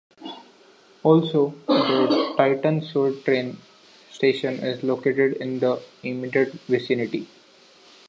Also, 1.03 1.53
the 1.67 2.33
Titan 2.35 2.81
Sud 2.81 3.23
train 3.23 3.57
station 4.11 4.55
is 4.55 4.81
located 4.83 5.33
in 5.33 5.59
the 5.59 5.79
immediate 6.01 6.53
vicinity. 6.67 7.27